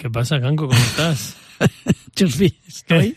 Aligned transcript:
¿Qué 0.00 0.08
pasa, 0.08 0.40
Canco? 0.40 0.66
¿Cómo 0.66 0.80
estás? 0.80 1.36
Chuspi, 2.16 2.54
estoy, 2.66 3.14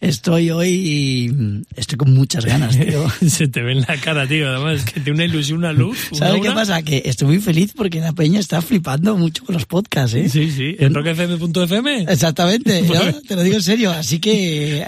estoy 0.00 0.50
hoy, 0.50 1.62
estoy 1.76 1.98
con 1.98 2.14
muchas 2.14 2.46
ganas, 2.46 2.78
tío. 2.78 3.06
Se 3.28 3.46
te 3.46 3.60
ve 3.60 3.72
en 3.72 3.82
la 3.82 3.98
cara, 3.98 4.26
tío. 4.26 4.48
Además, 4.48 4.76
es 4.76 4.84
que 4.86 5.00
tiene 5.00 5.16
una 5.16 5.24
ilusión, 5.26 5.58
una 5.58 5.74
luz. 5.74 6.12
Una 6.12 6.26
¿Sabes 6.26 6.40
qué 6.40 6.50
pasa? 6.52 6.82
Que 6.82 7.02
estoy 7.04 7.28
muy 7.28 7.40
feliz 7.40 7.74
porque 7.76 8.00
la 8.00 8.14
peña 8.14 8.40
está 8.40 8.62
flipando 8.62 9.18
mucho 9.18 9.44
con 9.44 9.52
los 9.52 9.66
podcasts, 9.66 10.16
¿eh? 10.16 10.30
Sí, 10.30 10.50
sí. 10.50 10.76
En 10.78 10.94
rockfm.fm. 10.94 12.06
Exactamente, 12.08 12.80
¿no? 12.88 13.20
te 13.20 13.36
lo 13.36 13.42
digo 13.42 13.56
en 13.56 13.62
serio. 13.62 13.90
Así 13.90 14.18
que 14.18 14.82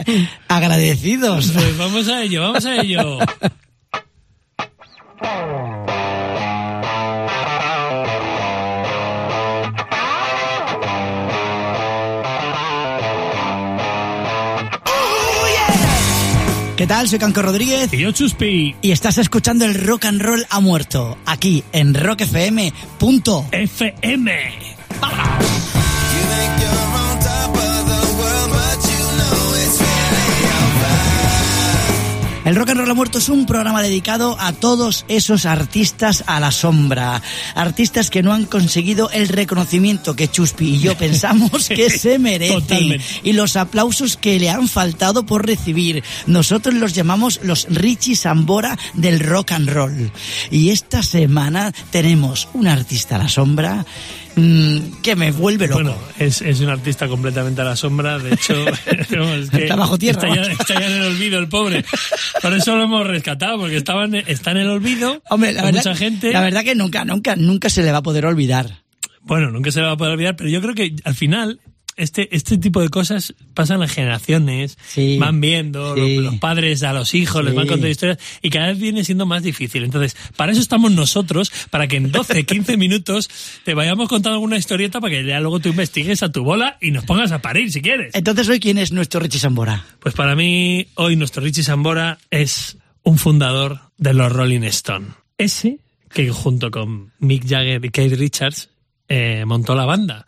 agradecidos. 0.49 1.51
Pues 1.53 1.77
vamos 1.77 2.09
a 2.09 2.23
ello, 2.23 2.41
vamos 2.41 2.65
a 2.65 2.81
ello. 2.81 3.19
¿Qué 16.77 16.87
tal? 16.87 17.09
Soy 17.09 17.19
Canco 17.19 17.41
Rodríguez 17.41 17.91
Y 17.93 17.99
yo, 17.99 18.13
Chuspi. 18.13 18.77
y 18.83 18.91
estás 18.91 19.17
escuchando 19.17 19.65
el 19.65 19.75
Rock 19.75 20.05
and 20.05 20.21
Roll 20.21 20.47
ha 20.51 20.61
muerto 20.61 21.17
aquí 21.25 21.65
en 21.73 21.95
rockfm.es. 21.95 22.73
El 32.47 32.55
Rock 32.55 32.71
and 32.71 32.79
Roll 32.79 32.91
ha 32.93 32.95
muerto 32.95 33.19
es 33.19 33.29
un 33.29 33.45
programa 33.45 33.83
dedicado 33.83 34.37
a 34.39 34.53
todos 34.53 35.05
esos 35.09 35.47
artistas 35.47 36.23
a 36.29 36.39
la 36.39 36.53
sombra, 36.53 37.21
artistas 37.57 38.09
que 38.09 38.23
no 38.23 38.33
han 38.33 38.45
conseguido 38.45 39.11
el 39.11 39.27
reconocimiento 39.27 40.15
que 40.15 40.29
Chuspi 40.29 40.77
y 40.77 40.79
yo 40.79 40.95
pensamos 40.99 41.69
que 41.69 41.91
se 41.91 42.21
merecen 42.21 42.61
Totalmente. 42.61 43.05
y 43.25 43.33
los 43.33 43.57
aplausos 43.57 44.17
que 44.17 44.39
le 44.39 44.49
han 44.49 44.69
faltado 44.69 45.27
por 45.27 45.45
recibir. 45.45 46.05
Nosotros 46.29 46.77
los 46.77 46.93
llamamos 46.93 47.41
los 47.43 47.67
Richie 47.69 48.15
Sambora 48.15 48.79
del 48.95 49.19
rock 49.19 49.51
and 49.51 49.69
roll. 49.69 50.13
Y 50.53 50.71
esta 50.71 51.03
semana 51.03 51.73
tenemos 51.91 52.49
un 52.55 52.69
artista 52.69 53.17
a 53.17 53.19
la 53.25 53.29
sombra 53.29 53.85
que 55.03 55.17
me 55.17 55.33
vuelve 55.33 55.67
loco. 55.67 55.83
Bueno, 55.83 55.97
es, 56.19 56.43
es 56.43 56.61
un 56.61 56.69
artista 56.69 57.09
completamente 57.09 57.63
a 57.63 57.65
la 57.65 57.75
sombra. 57.77 58.19
De 58.19 58.35
hecho, 58.35 58.55
no, 59.17 59.35
es 59.35 59.51
que 59.51 59.63
Está 59.63 59.77
bajo 59.77 59.99
tierra, 59.99 60.29
Está 60.29 60.35
ya, 60.43 60.49
macho. 60.49 60.63
está 60.63 60.81
ya 60.81 60.87
en 60.89 60.93
el 60.93 61.03
olvido 61.03 61.39
el 61.39 61.49
pobre. 61.49 61.85
Por 62.43 62.53
eso 62.53 62.77
lo 62.77 62.85
hemos 62.85 63.07
rescatado, 63.07 63.59
porque 63.59 63.77
estaba 63.77 64.05
en- 64.05 64.15
está 64.17 64.51
en 64.51 64.59
el 64.59 64.69
olvido. 64.69 65.23
Hombre, 65.31 65.53
la 65.53 65.63
con 65.63 65.73
verdad, 65.73 65.91
mucha 65.91 65.97
gente. 65.97 66.33
la 66.33 66.43
verdad 66.43 66.63
que 66.65 66.75
nunca, 66.75 67.05
nunca, 67.05 67.35
nunca 67.37 67.71
se 67.71 67.83
le 67.83 67.93
va 67.93 67.99
a 67.99 68.03
poder 68.03 68.27
olvidar. 68.27 68.83
Bueno, 69.23 69.51
nunca 69.51 69.71
se 69.73 69.81
le 69.81 69.87
va 69.87 69.93
a 69.93 69.97
poder 69.97 70.13
olvidar, 70.13 70.37
pero 70.37 70.51
yo 70.51 70.61
creo 70.61 70.75
que 70.75 70.95
al 71.05 71.15
final 71.15 71.59
este, 71.97 72.35
este 72.37 72.59
tipo 72.59 72.81
de 72.83 72.89
cosas 72.89 73.35
pasan 73.55 73.81
las 73.81 73.93
generaciones, 73.93 74.77
Sí. 74.87 75.17
van 75.19 75.41
viendo, 75.41 75.95
Sí. 75.95 76.17
los, 76.17 76.25
los 76.25 76.35
padres 76.41 76.83
a 76.83 76.93
los 76.93 77.15
hijos 77.15 77.45
les 77.45 77.55
van 77.55 77.67
contando 77.67 77.89
historias 77.89 78.19
y 78.43 78.51
cada 78.51 78.69
vez 78.69 78.79
viene 78.79 79.03
siendo 79.05 79.27
más 79.27 79.43
difícil. 79.43 79.85
Entonces, 79.85 80.17
para 80.37 80.53
eso 80.53 80.61
estamos 80.61 80.93
nosotros, 80.93 81.51
para 81.71 81.87
que 81.89 81.97
en 81.97 82.13
12, 82.13 82.45
15 82.45 82.77
minutos 82.77 83.29
te 83.65 83.75
vayamos 83.75 84.09
contando 84.09 84.35
alguna 84.35 84.57
historieta 84.57 85.01
para 85.01 85.15
que 85.15 85.25
ya 85.25 85.41
luego 85.41 85.61
tú 85.61 85.71
investigues 85.71 86.23
a 86.23 86.31
tu 86.31 86.45
bola 86.45 86.77
y 86.81 86.91
nos 86.91 87.05
pongas 87.05 87.33
a 87.33 87.41
parir 87.41 87.73
si 87.73 87.81
quieres. 87.83 88.15
Entonces, 88.15 88.49
¿hoy 88.49 88.61
quién 88.61 88.79
es 88.79 88.93
nuestro 88.93 89.21
Richie 89.21 89.39
Sambora? 89.39 89.85
Pues 90.01 90.15
para 90.15 90.35
mí, 90.37 90.87
hoy 90.95 91.17
nuestro 91.17 91.43
Richie 91.43 91.63
Sambora 91.63 92.19
es 92.31 92.77
un 93.03 93.19
fundador 93.19 93.81
de 93.99 94.13
los 94.15 94.33
Rolling 94.33 94.63
Stone. 94.65 95.07
Ese 95.39 95.79
que 96.13 96.31
junto 96.31 96.71
con 96.71 97.13
Mick 97.19 97.47
Jagger 97.47 97.85
y 97.85 97.91
Keith 97.91 98.15
Richards 98.15 98.71
eh, 99.09 99.45
montó 99.47 99.75
la 99.75 99.85
banda. 99.85 100.27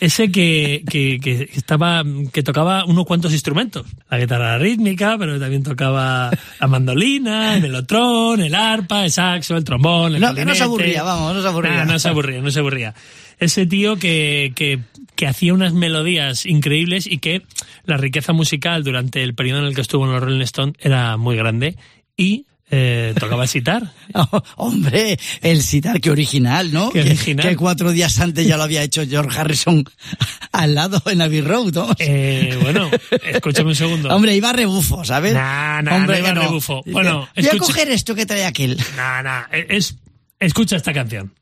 Ese 0.00 0.32
que, 0.32 0.82
que, 0.90 1.20
que 1.20 1.48
estaba, 1.54 2.02
que 2.32 2.42
tocaba 2.42 2.84
unos 2.84 3.06
cuantos 3.06 3.32
instrumentos. 3.32 3.86
La 4.10 4.18
guitarra 4.18 4.58
rítmica, 4.58 5.16
pero 5.16 5.38
también 5.38 5.62
tocaba 5.62 6.30
la 6.60 6.66
mandolina, 6.66 7.54
el 7.54 7.62
melotrón, 7.62 8.40
el 8.40 8.54
arpa, 8.54 9.04
el 9.04 9.12
saxo, 9.12 9.56
el 9.56 9.62
trombón, 9.62 10.16
el 10.16 10.20
No, 10.20 10.34
que 10.34 10.44
no 10.44 10.54
se 10.54 10.64
aburría, 10.64 11.04
vamos, 11.04 11.36
no 11.36 11.42
se 11.42 11.48
aburría. 11.48 11.84
Nah, 11.84 11.92
no 11.92 11.98
se 12.00 12.08
aburría, 12.08 12.40
no 12.40 12.50
se 12.50 12.58
aburría. 12.58 12.94
Ese 13.38 13.66
tío 13.66 13.96
que, 13.96 14.52
que, 14.56 14.80
que 15.14 15.26
hacía 15.26 15.54
unas 15.54 15.72
melodías 15.72 16.46
increíbles 16.46 17.06
y 17.06 17.18
que 17.18 17.42
la 17.84 17.96
riqueza 17.96 18.32
musical 18.32 18.82
durante 18.82 19.22
el 19.22 19.34
periodo 19.34 19.60
en 19.60 19.66
el 19.66 19.74
que 19.74 19.82
estuvo 19.82 20.04
en 20.04 20.12
los 20.12 20.20
Rolling 20.22 20.42
Stone 20.42 20.72
era 20.80 21.16
muy 21.16 21.36
grande 21.36 21.76
y 22.16 22.46
eh, 22.70 23.14
tocaba 23.18 23.44
el 23.44 23.48
sitar. 23.48 23.92
Oh, 24.14 24.42
hombre, 24.56 25.18
el 25.42 25.62
sitar, 25.62 26.00
que 26.00 26.10
original, 26.10 26.72
¿no? 26.72 26.90
Qué 26.90 27.02
Que- 27.02 27.10
original. 27.10 27.48
Que, 27.48 27.56
cuatro 27.56 27.90
días 27.92 28.18
antes 28.20 28.46
ya 28.46 28.56
lo 28.56 28.62
había 28.62 28.82
hecho 28.82 29.04
George 29.06 29.38
Harrison 29.38 29.84
al 30.52 30.74
lado 30.74 31.02
en 31.06 31.20
Abbey 31.20 31.40
Road, 31.42 31.72
¿no? 31.74 31.88
Eh, 31.98 32.56
bueno, 32.62 32.90
escúchame 33.32 33.70
un 33.70 33.74
segundo. 33.74 34.08
Hombre, 34.14 34.34
iba 34.34 34.52
rebufo, 34.52 35.04
¿sabes? 35.04 35.34
Nah, 35.34 35.82
nah, 35.82 35.96
Hombre, 35.96 36.20
no 36.22 36.28
iba 36.28 36.34
que 36.34 36.46
rebufo. 36.46 36.82
Bueno, 36.86 37.28
voy 37.36 37.46
a 37.46 37.58
coger 37.58 37.90
esto 37.90 38.14
que 38.14 38.24
trae 38.26 38.44
aquel. 38.46 38.76
Nah, 38.96 39.22
nah, 39.22 39.42
es, 39.52 39.96
escucha 40.40 40.76
esta 40.76 40.92
canción. 40.94 41.32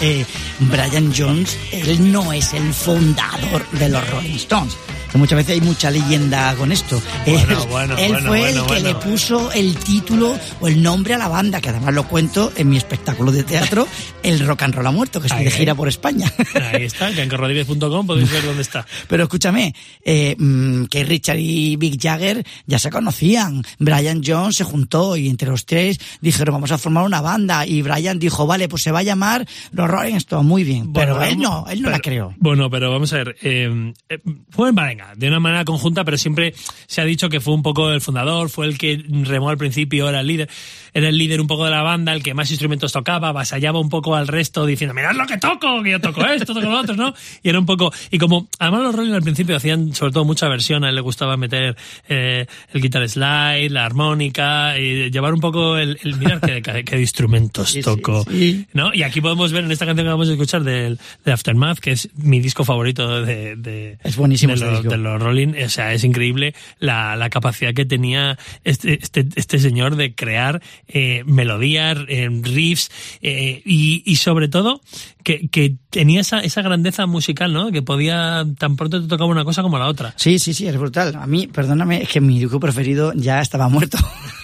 Eh, 0.00 0.24
Brian 0.60 1.12
Jones, 1.16 1.58
él 1.72 2.12
no 2.12 2.32
es 2.32 2.52
el 2.52 2.72
fundador 2.72 3.68
de 3.72 3.88
los 3.88 4.10
Rolling 4.10 4.36
Stones. 4.36 4.76
Que 5.16 5.20
muchas 5.20 5.36
veces 5.38 5.54
hay 5.54 5.60
mucha 5.62 5.90
leyenda 5.90 6.54
con 6.56 6.70
esto. 6.72 7.00
Bueno, 7.24 7.62
él 7.62 7.68
bueno, 7.70 7.96
él 7.96 8.12
bueno, 8.12 8.28
fue 8.28 8.50
el 8.50 8.62
que 8.66 8.80
le 8.80 8.94
puso 8.96 9.50
el 9.50 9.74
título 9.76 10.38
o 10.60 10.68
el 10.68 10.82
nombre 10.82 11.14
a 11.14 11.18
la 11.18 11.26
banda, 11.26 11.58
que 11.62 11.70
además 11.70 11.94
lo 11.94 12.06
cuento 12.06 12.52
en 12.54 12.68
mi 12.68 12.76
espectáculo 12.76 13.32
de 13.32 13.42
teatro, 13.42 13.88
El 14.22 14.46
Rock 14.46 14.64
and 14.64 14.74
Roll 14.74 14.86
ha 14.86 14.90
muerto, 14.90 15.18
que 15.22 15.28
estoy 15.28 15.44
de 15.44 15.50
gira 15.50 15.72
ahí. 15.72 15.76
por 15.78 15.88
España. 15.88 16.30
Ahí 16.70 16.84
está, 16.84 17.10
cancorrodríguez.com, 17.14 18.06
podéis 18.06 18.30
ver 18.30 18.44
dónde 18.44 18.60
está. 18.60 18.84
Pero 19.08 19.22
escúchame, 19.22 19.74
eh, 20.04 20.36
mm, 20.38 20.84
que 20.84 21.02
Richard 21.04 21.38
y 21.38 21.76
Big 21.76 21.98
Jagger 21.98 22.44
ya 22.66 22.78
se 22.78 22.90
conocían. 22.90 23.62
Brian 23.78 24.20
Jones 24.22 24.56
se 24.56 24.64
juntó 24.64 25.16
y 25.16 25.30
entre 25.30 25.48
los 25.48 25.64
tres 25.64 25.98
dijeron 26.20 26.56
vamos 26.56 26.72
a 26.72 26.78
formar 26.78 27.06
una 27.06 27.22
banda 27.22 27.66
y 27.66 27.80
Brian 27.80 28.18
dijo 28.18 28.46
vale 28.46 28.68
pues 28.68 28.82
se 28.82 28.90
va 28.90 28.98
a 28.98 29.02
llamar 29.02 29.46
los 29.72 29.88
Rolling 29.88 30.16
Stones 30.16 30.46
muy 30.46 30.62
bien. 30.62 30.92
Pero 30.92 31.22
él 31.22 31.38
no, 31.38 31.64
él 31.70 31.80
no 31.80 31.88
la 31.88 32.00
creó. 32.00 32.34
Bueno, 32.36 32.68
pero 32.68 32.90
vamos 32.90 33.10
a 33.14 33.16
ver. 33.16 33.36
Eh, 33.40 33.94
eh, 34.10 34.18
fue 34.50 34.68
en 34.68 34.74
de 35.16 35.28
una 35.28 35.40
manera 35.40 35.64
conjunta, 35.64 36.04
pero 36.04 36.18
siempre 36.18 36.54
se 36.86 37.00
ha 37.00 37.04
dicho 37.04 37.28
que 37.28 37.40
fue 37.40 37.54
un 37.54 37.62
poco 37.62 37.90
el 37.90 38.00
fundador, 38.00 38.48
fue 38.50 38.66
el 38.66 38.78
que 38.78 39.04
remó 39.22 39.48
al 39.50 39.58
principio, 39.58 40.08
era 40.08 40.20
el 40.20 40.26
líder, 40.26 40.48
era 40.94 41.08
el 41.08 41.18
líder 41.18 41.40
un 41.40 41.46
poco 41.46 41.64
de 41.64 41.70
la 41.70 41.82
banda, 41.82 42.12
el 42.14 42.22
que 42.22 42.34
más 42.34 42.50
instrumentos 42.50 42.92
tocaba, 42.92 43.32
vasallaba 43.32 43.78
un 43.78 43.88
poco 43.88 44.14
al 44.16 44.28
resto 44.28 44.66
diciendo, 44.66 44.94
mirad 44.94 45.14
lo 45.14 45.26
que 45.26 45.36
toco, 45.38 45.82
que 45.82 45.90
yo 45.92 46.00
toco 46.00 46.24
esto, 46.26 46.54
toco 46.54 46.68
lo 46.70 46.78
otro, 46.80 46.96
¿no? 46.96 47.14
Y 47.42 47.48
era 47.48 47.58
un 47.58 47.66
poco, 47.66 47.92
y 48.10 48.18
como, 48.18 48.48
además 48.58 48.82
los 48.82 48.94
Rolling 48.94 49.12
al 49.12 49.22
principio 49.22 49.56
hacían 49.56 49.94
sobre 49.94 50.12
todo 50.12 50.24
mucha 50.24 50.48
versión, 50.48 50.84
a 50.84 50.88
él 50.88 50.94
le 50.94 51.00
gustaba 51.00 51.36
meter 51.36 51.76
eh, 52.08 52.46
el 52.72 52.80
guitar 52.80 53.08
slide, 53.08 53.70
la 53.70 53.84
armónica, 53.84 54.78
y 54.78 55.10
llevar 55.10 55.34
un 55.34 55.40
poco 55.40 55.76
el, 55.76 55.98
el 56.02 56.16
mirar 56.16 56.40
qué, 56.40 56.62
qué- 56.84 57.00
instrumentos 57.00 57.68
Sí, 57.70 57.74
sí, 57.74 57.82
toco. 57.82 58.24
sí. 58.30 58.66
¿no? 58.72 58.92
Y 58.94 59.02
aquí 59.02 59.20
podemos 59.20 59.52
ver 59.52 59.64
en 59.64 59.70
esta 59.72 59.84
canción 59.86 60.06
que 60.06 60.10
vamos 60.10 60.28
a 60.28 60.32
escuchar 60.32 60.62
del, 60.64 60.98
de 61.24 61.32
Aftermath, 61.32 61.78
que 61.78 61.92
es 61.92 62.08
mi 62.16 62.40
disco 62.40 62.64
favorito 62.64 63.22
de, 63.22 63.56
de, 63.56 63.98
Es 64.02 64.16
buenísimo 64.16 64.50
de, 64.52 64.54
este 64.56 64.66
los, 64.66 64.82
disco. 64.82 64.95
Los 64.96 65.20
Rolling, 65.20 65.54
o 65.64 65.68
sea, 65.68 65.92
es 65.92 66.04
increíble 66.04 66.54
la, 66.78 67.16
la 67.16 67.30
capacidad 67.30 67.74
que 67.74 67.84
tenía 67.84 68.38
este, 68.64 68.98
este, 69.02 69.26
este 69.36 69.58
señor 69.58 69.96
de 69.96 70.14
crear 70.14 70.62
eh, 70.88 71.22
melodías, 71.26 71.98
eh, 72.08 72.28
riffs 72.42 72.90
eh, 73.20 73.62
y, 73.64 74.02
y 74.04 74.16
sobre 74.16 74.48
todo 74.48 74.80
que, 75.22 75.48
que 75.48 75.76
tenía 75.90 76.20
esa, 76.20 76.40
esa 76.40 76.62
grandeza 76.62 77.06
musical, 77.06 77.52
¿no? 77.52 77.72
Que 77.72 77.82
podía, 77.82 78.46
tan 78.58 78.76
pronto 78.76 79.02
te 79.02 79.08
tocaba 79.08 79.30
una 79.30 79.44
cosa 79.44 79.62
como 79.62 79.78
la 79.78 79.86
otra. 79.86 80.14
Sí, 80.16 80.38
sí, 80.38 80.54
sí, 80.54 80.66
es 80.66 80.76
brutal. 80.76 81.16
A 81.16 81.26
mí, 81.26 81.46
perdóname, 81.46 82.02
es 82.02 82.08
que 82.08 82.20
mi 82.20 82.40
grupo 82.40 82.60
preferido 82.60 83.12
ya 83.14 83.40
estaba 83.40 83.68
muerto. 83.68 83.98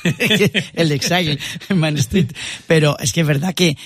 el 0.75 0.89
de 0.89 0.95
Exile, 0.95 1.39
Man 1.75 1.97
Street. 1.99 2.33
Pero 2.67 2.99
es 2.99 3.13
que 3.13 3.21
es 3.21 3.27
verdad 3.27 3.55
que 3.55 3.77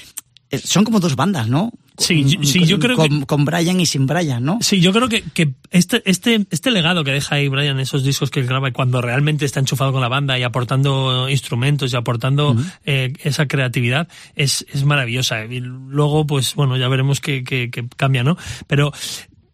son 0.64 0.84
como 0.84 1.00
dos 1.00 1.16
bandas, 1.16 1.48
¿no? 1.48 1.72
Sí, 1.98 2.36
Con- 2.36 2.44
sí, 2.46 2.64
yo 2.66 2.78
creo 2.78 2.96
con, 2.96 3.20
que- 3.20 3.26
con 3.26 3.44
Brian 3.44 3.80
y 3.80 3.86
sin 3.86 4.06
Brian, 4.06 4.44
¿no? 4.44 4.58
Sí, 4.60 4.80
yo 4.80 4.92
creo 4.92 5.08
que, 5.08 5.22
que 5.22 5.54
este, 5.70 6.02
este, 6.04 6.46
este 6.50 6.70
legado 6.70 7.04
que 7.04 7.10
deja 7.12 7.36
ahí 7.36 7.48
Brian, 7.48 7.80
esos 7.80 8.04
discos 8.04 8.30
que 8.30 8.42
graba 8.42 8.70
cuando 8.72 9.00
realmente 9.00 9.44
está 9.44 9.60
enchufado 9.60 9.92
con 9.92 10.00
la 10.00 10.08
banda 10.08 10.38
y 10.38 10.42
aportando 10.42 11.28
instrumentos 11.28 11.92
y 11.92 11.96
aportando 11.96 12.56
eh, 12.84 13.12
esa 13.22 13.46
creatividad, 13.46 14.08
es, 14.34 14.66
es 14.72 14.84
maravillosa. 14.84 15.44
Y 15.44 15.60
luego, 15.60 16.26
pues 16.26 16.54
bueno, 16.54 16.76
ya 16.76 16.88
veremos 16.88 17.20
que, 17.20 17.44
que, 17.44 17.70
que 17.70 17.86
cambia, 17.96 18.22
¿no? 18.24 18.36
Pero 18.66 18.92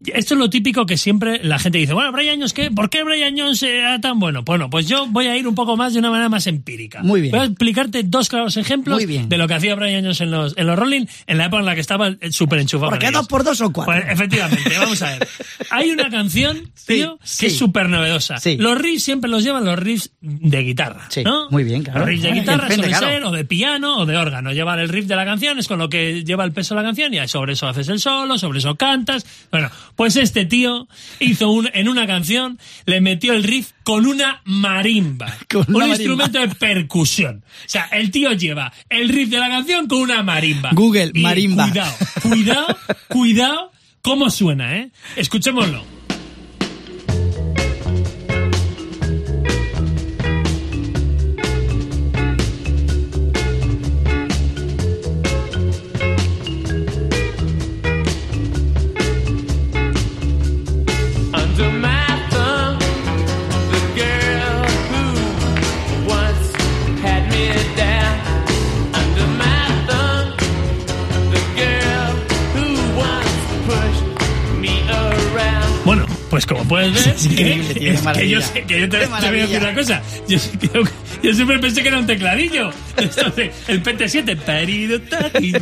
esto 0.07 0.35
es 0.35 0.39
lo 0.41 0.51
típico 0.51 0.87
que 0.87 0.97
siempre 0.97 1.41
la 1.43 1.59
gente 1.59 1.79
dice, 1.79 1.93
bueno, 1.93 2.13
Brian 2.13 2.37
Jones, 2.37 2.53
¿qué? 2.53 2.71
¿Por 2.71 2.91
qué 2.91 3.05
Brian 3.05 3.35
Jones 3.39 3.63
era 3.63 4.01
tan 4.01 4.19
bueno? 4.19 4.43
Bueno, 4.43 4.69
pues 4.71 4.87
yo 4.89 5.07
voy 5.07 5.27
a 5.27 5.37
ir 5.37 5.47
un 5.47 5.55
poco 5.55 5.77
más 5.77 5.93
de 5.93 5.99
una 6.01 6.11
manera 6.11 6.29
más 6.29 6.47
empírica. 6.47 7.03
Muy 7.03 7.21
bien. 7.21 7.33
Voy 7.33 7.41
a 7.41 7.45
explicarte 7.45 8.03
dos 8.05 8.29
claros 8.29 8.57
ejemplos 8.57 8.97
Muy 8.97 9.07
bien. 9.07 9.29
de 9.29 9.37
lo 9.39 9.47
que 9.49 9.55
hacía 9.55 9.75
Brian 9.75 10.03
Jones 10.03 10.21
en 10.21 10.31
los, 10.31 10.57
en 10.57 10.67
los 10.67 10.79
Rolling 10.79 11.07
en 11.27 11.39
la 11.39 11.47
época 11.47 11.61
en 11.61 11.67
la 11.67 11.75
que 11.75 11.81
estaba 11.81 12.11
súper 12.31 12.59
enchufado. 12.61 12.91
¿Por 12.91 12.99
con 12.99 13.01
qué 13.01 13.07
ellos. 13.07 13.21
dos 13.21 13.29
por 13.29 13.45
dos 13.45 13.61
o 13.61 13.73
cuatro? 13.73 13.95
Pues 13.95 14.05
efectivamente, 14.13 14.79
vamos 14.79 15.03
a 15.03 15.11
ver. 15.19 15.29
Hay 15.71 15.91
una 15.91 16.11
canción, 16.11 16.71
Sí, 16.75 16.95
tío, 16.95 17.19
que 17.19 17.27
sí. 17.27 17.47
es 17.47 17.57
súper 17.59 17.89
novedosa. 17.89 18.39
Sí. 18.39 18.57
Los 18.59 18.79
riffs 18.79 19.05
siempre 19.05 19.31
los 19.31 19.45
llevan 19.45 19.65
los 19.65 19.79
riffs 19.79 20.11
de 20.21 20.63
guitarra, 20.63 21.07
Sí, 21.11 21.23
¿no? 21.25 21.49
muy 21.51 21.65
bien, 21.65 21.83
claro. 21.83 22.01
Los 22.01 22.09
riffs 22.09 22.23
de 22.23 22.33
guitarra 22.33 22.67
suelen 22.67 22.91
claro. 22.91 23.07
ser 23.07 23.25
o 23.25 23.31
de 23.31 23.45
piano 23.45 23.99
o 23.99 24.07
de 24.07 24.17
órgano. 24.17 24.53
Llevan 24.53 24.79
el 24.81 24.89
riff 24.89 25.07
de 25.07 25.17
la 25.17 25.25
canción, 25.25 25.59
es 25.59 25.69
con 25.69 25.79
lo 25.79 25.89
que 25.89 26.25
lleva 26.25 26.45
el 26.45 26.53
peso 26.53 26.75
de 26.75 26.81
la 26.83 26.87
canción 26.89 27.15
y 27.15 27.29
sobre 27.29 27.53
eso 27.53 27.69
haces 27.69 27.89
el 27.89 28.01
solo, 28.01 28.37
sobre 28.39 28.59
eso 28.59 28.75
cantas. 28.75 29.25
Bueno, 29.51 29.71
pues 29.97 30.17
este 30.17 30.45
tío 30.45 30.89
hizo 31.21 31.51
un, 31.51 31.69
en 31.75 31.89
una 31.89 32.07
canción, 32.07 32.59
le 32.87 33.01
metió 33.01 33.33
el 33.33 33.43
riff 33.45 33.73
con 33.85 34.07
una 34.07 34.41
marimba. 34.45 35.27
Con 35.51 35.63
un 35.69 35.77
una 35.77 35.87
marimba. 35.87 35.97
instrumento 35.97 36.39
de 36.41 36.49
percusión. 36.55 37.45
O 37.47 37.69
sea, 37.69 37.85
el 37.93 38.11
tío 38.11 38.33
lleva 38.33 38.73
el 38.89 39.09
riff 39.09 39.29
de 39.29 39.39
la 39.39 39.49
canción 39.49 39.87
con 39.87 39.99
una 40.01 40.23
marimba. 40.23 40.71
Google, 40.73 41.11
Y 41.15 41.21
marimba. 41.21 41.65
Cuidado, 41.69 41.95
cuidado, 42.23 42.79
cuidado 43.09 43.73
cómo 44.03 44.31
suena, 44.31 44.77
¿eh? 44.79 44.91
Escuchémoslo. 45.17 45.85
Es 77.27 77.33
increíble, 77.33 77.75
tío, 77.75 77.83
qué 77.83 77.91
es 77.91 78.01
que 78.19 78.29
yo, 78.29 78.41
sé- 78.41 78.63
que 78.65 78.81
yo 78.81 78.89
te, 78.89 79.07
voy 79.07 79.19
a 79.25 79.31
decir 79.33 79.59
una 79.61 79.75
cosa. 79.75 80.03
Yo, 80.29 80.39
yo- 80.75 80.83
yo 81.23 81.35
siempre 81.35 81.59
pensé 81.59 81.83
que 81.83 81.89
era 81.89 81.99
un 81.99 82.07
tecladillo. 82.07 82.71
Esto 82.97 83.31
de- 83.31 83.51
el 83.69 83.83
PT7. 83.83 84.37
tarido, 84.45 85.01
tarin, 85.03 85.57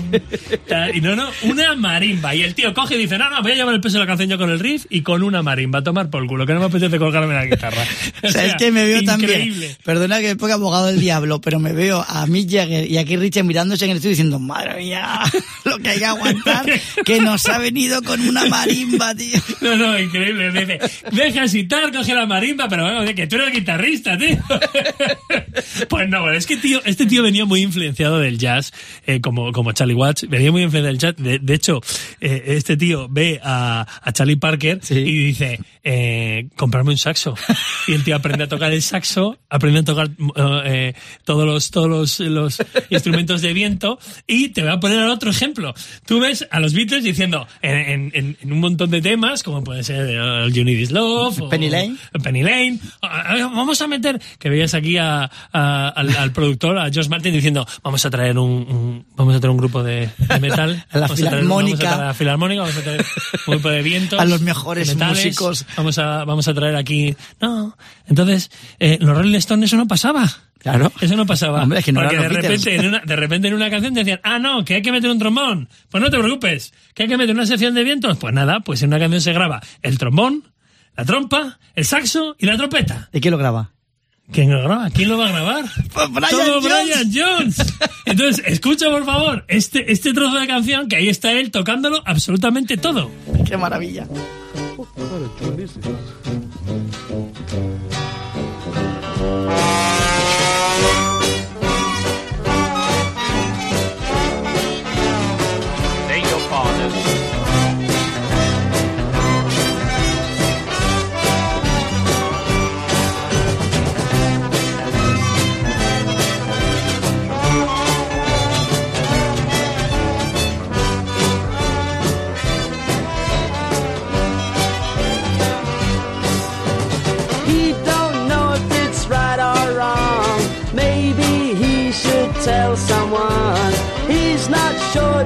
tar- 0.68 0.94
Y 0.96 1.00
no, 1.00 1.14
no, 1.16 1.28
una 1.42 1.74
marimba. 1.76 2.34
Y 2.34 2.42
el 2.42 2.54
tío 2.54 2.72
coge 2.74 2.96
y 2.96 2.98
dice, 2.98 3.18
no, 3.18 3.30
no, 3.30 3.42
voy 3.42 3.52
a 3.52 3.54
llevar 3.54 3.74
el 3.74 3.80
peso 3.80 3.94
de 3.94 4.00
la 4.00 4.06
canción 4.06 4.28
yo 4.30 4.38
con 4.38 4.50
el 4.50 4.58
riff 4.60 4.86
y 4.90 5.02
con 5.02 5.22
una 5.22 5.42
marimba. 5.42 5.80
A 5.80 5.82
tomar 5.82 6.10
por 6.10 6.26
culo, 6.26 6.46
que 6.46 6.54
no 6.54 6.60
me 6.60 6.66
apetece 6.66 6.98
colgarme 6.98 7.34
la 7.34 7.44
guitarra. 7.46 7.82
O 8.22 8.28
sea, 8.30 8.44
es 8.46 8.54
que 8.56 8.70
me 8.70 8.84
veo 8.84 9.02
también. 9.02 9.30
increíble. 9.30 9.76
Perdona 9.84 10.20
que 10.20 10.28
me 10.28 10.36
ponga 10.36 10.54
abogado 10.54 10.86
del 10.86 11.00
diablo, 11.00 11.40
pero 11.40 11.58
me 11.58 11.72
veo 11.72 12.04
a 12.06 12.26
Mick 12.26 12.50
Jagger 12.50 12.90
y 12.90 12.98
a 12.98 13.04
Keith 13.04 13.18
Richards 13.20 13.46
mirándose 13.46 13.84
en 13.86 13.92
el 13.92 13.96
estudio 13.96 14.10
diciendo, 14.10 14.38
madre 14.38 14.76
mía, 14.78 15.20
lo 15.64 15.78
que 15.78 15.88
hay 15.90 15.98
que 16.00 16.04
aguantar, 16.04 16.66
que 17.04 17.20
nos 17.20 17.48
ha 17.48 17.58
venido 17.58 18.02
con 18.02 18.20
una 18.20 18.44
marimba, 18.46 19.14
tío. 19.14 19.38
No, 19.60 19.76
no, 19.76 19.98
increíble. 19.98 20.50
Dice, 20.52 20.78
deja 21.12 21.48
citar, 21.48 21.92
coge 21.92 22.14
la 22.14 22.26
marimba, 22.26 22.68
pero 22.68 22.84
bueno, 22.84 23.14
que 23.14 23.26
tú 23.26 23.36
eres 23.36 23.52
guitarrista, 23.52 24.16
tío. 24.18 24.36
Pues 25.88 26.08
no, 26.08 26.30
es 26.30 26.46
que 26.46 26.56
tío, 26.56 26.80
este 26.84 27.06
tío 27.06 27.19
venía 27.22 27.44
muy 27.44 27.62
influenciado 27.62 28.18
del 28.18 28.38
jazz, 28.38 28.72
eh, 29.06 29.20
como, 29.20 29.52
como 29.52 29.72
Charlie 29.72 29.94
Watts, 29.94 30.28
venía 30.28 30.50
muy 30.52 30.62
influenciado 30.62 30.86
del 30.88 30.98
jazz. 30.98 31.14
De, 31.16 31.38
de 31.38 31.54
hecho, 31.54 31.80
eh, 32.20 32.42
este 32.48 32.76
tío 32.76 33.08
ve 33.08 33.40
a, 33.42 33.86
a 34.02 34.12
Charlie 34.12 34.36
Parker 34.36 34.80
Sí. 34.82 34.94
y 34.98 35.24
dice, 35.26 35.60
eh, 35.82 36.48
comprarme 36.56 36.90
un 36.90 36.98
saxo. 36.98 37.34
Y 37.86 37.92
el 37.94 38.04
tío 38.04 38.16
aprende 38.16 38.44
a 38.44 38.48
tocar 38.48 38.72
el 38.72 38.82
saxo, 38.82 39.38
aprende 39.48 39.80
a 39.80 39.84
tocar 39.84 40.10
eh, 40.64 40.94
todos 41.24 41.46
los, 41.46 41.70
todos 41.70 41.88
los, 41.88 42.20
los 42.20 42.58
instrumentos 42.90 43.42
de 43.42 43.52
viento 43.52 43.98
y 44.26 44.48
te 44.50 44.62
voy 44.62 44.70
a 44.72 44.80
poner 44.80 45.02
otro 45.08 45.30
ejemplo. 45.30 45.74
Tú 46.06 46.20
ves 46.20 46.46
a 46.50 46.60
los 46.60 46.72
Beatles 46.74 47.02
diciendo 47.04 47.46
en, 47.62 48.10
en- 48.14 48.36
en 48.40 48.52
un 48.52 48.60
montón 48.60 48.90
de 48.90 49.00
temas, 49.00 49.42
como 49.42 49.62
puede 49.64 49.82
ser 49.84 50.06
eh, 50.10 50.48
You 50.52 50.64
Need 50.64 50.78
Is 50.78 50.90
Love, 50.90 51.40
o 51.42 51.48
Penny 51.48 51.70
Lane. 51.70 51.96
Penny 52.22 52.42
Lane, 52.42 52.78
vamos 53.02 53.80
a 53.80 53.86
meter, 53.86 54.20
que 54.38 54.48
veías 54.50 54.74
aquí 54.74 54.96
a, 54.98 55.30
a- 55.52 55.88
al, 55.88 56.16
al 56.16 56.32
productor, 56.32 56.78
a 56.78 56.90
Josh 56.92 57.08
Martin 57.08 57.32
diciendo, 57.32 57.66
vamos 57.82 58.04
a 58.04 58.10
traer 58.10 58.38
un, 58.38 58.50
un- 58.50 59.06
vamos 59.16 59.34
a 59.34 59.40
traer 59.40 59.50
un 59.50 59.56
grupo 59.58 59.82
de, 59.82 60.08
de 60.18 60.40
metal, 60.40 60.84
A 60.90 60.98
la 60.98 61.08
filarmónica. 61.08 61.50
vamos 61.50 61.74
a 61.74 61.78
traer 61.78 62.00
a 62.02 62.06
la 62.06 62.14
filarmónica, 62.14 62.60
vamos 62.62 62.76
a 62.76 62.82
traer 62.82 63.04
un 63.46 63.54
grupo 63.54 63.68
de 63.70 63.82
vientos, 63.82 64.20
A 64.20 64.24
los 64.24 64.40
mejores 64.40 64.88
metales, 64.88 65.24
músicos. 65.24 65.66
Vamos 65.76 65.98
a, 65.98 66.24
vamos 66.24 66.48
a 66.48 66.54
traer 66.54 66.76
aquí, 66.76 67.14
no, 67.40 67.76
entonces, 68.06 68.50
eh, 68.78 68.98
los 69.00 69.16
Rolling 69.16 69.36
Stones 69.36 69.70
eso 69.70 69.76
no 69.76 69.86
pasaba. 69.86 70.30
Claro. 70.60 70.92
Eso 71.00 71.16
no 71.16 71.24
pasaba. 71.24 71.62
Hombre, 71.62 71.78
es 71.78 71.84
que 71.86 71.92
no 71.92 72.02
Porque 72.02 72.18
de 72.18 72.28
repente, 72.28 72.76
en 72.76 72.86
una, 72.86 72.98
de 73.00 73.16
repente 73.16 73.48
en 73.48 73.54
una 73.54 73.70
canción 73.70 73.94
decían, 73.94 74.20
ah, 74.22 74.38
no, 74.38 74.62
que 74.62 74.74
hay 74.74 74.82
que 74.82 74.92
meter 74.92 75.10
un 75.10 75.18
trombón. 75.18 75.70
Pues 75.90 76.02
no 76.04 76.10
te 76.10 76.18
preocupes, 76.18 76.74
que 76.94 77.04
hay 77.04 77.08
que 77.08 77.16
meter 77.16 77.34
una 77.34 77.46
sección 77.46 77.74
de 77.74 77.82
vientos. 77.82 78.18
Pues 78.18 78.34
nada, 78.34 78.60
pues 78.60 78.82
en 78.82 78.90
una 78.90 78.98
canción 78.98 79.22
se 79.22 79.32
graba 79.32 79.62
el 79.80 79.96
trombón, 79.96 80.52
la 80.96 81.04
trompa, 81.06 81.58
el 81.74 81.84
saxo 81.86 82.36
y 82.38 82.44
la 82.44 82.58
trompeta. 82.58 83.08
¿De 83.10 83.20
quién 83.22 83.32
lo 83.32 83.38
graba? 83.38 83.72
¿Quién 84.32 84.50
lo 84.50 84.62
graba? 84.62 84.90
¿Quién 84.90 85.08
lo 85.08 85.18
va 85.18 85.28
a 85.28 85.32
grabar? 85.32 85.64
Pues 85.92 86.10
Brian 86.10 86.30
Todo 86.30 86.60
Jones. 86.60 86.64
Brian 86.64 87.12
Jones. 87.12 87.74
Entonces, 88.04 88.44
escucha 88.46 88.90
por 88.90 89.04
favor 89.04 89.44
este, 89.48 89.90
este 89.90 90.12
trozo 90.12 90.38
de 90.38 90.46
canción 90.46 90.88
que 90.88 90.96
ahí 90.96 91.08
está 91.08 91.32
él 91.32 91.50
tocándolo 91.50 92.02
absolutamente 92.04 92.76
todo. 92.76 93.10
Qué 93.46 93.56
maravilla. 93.56 94.06
What 95.00 95.22
a 95.22 95.28
dream 95.38 95.58
is 95.60 95.74
this? 95.76 96.19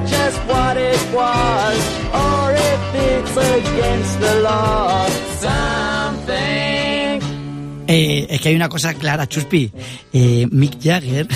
Just 0.07 0.39
what 0.49 0.77
it 0.77 0.99
was 1.13 1.79
or 2.13 2.53
if 2.53 2.95
it's 2.95 3.37
against 3.37 4.21
the 4.21 4.41
law. 4.43 5.07
Something. 5.39 7.21
Eh, 7.87 8.27
es 8.31 8.41
que 8.41 8.49
hay 8.49 8.55
una 8.57 8.69
cosa 8.69 8.95
clara, 8.95 9.27
Chuspi. 9.29 9.71
Eh, 10.13 10.47
Mick 10.51 10.81
Jagger. 10.83 11.29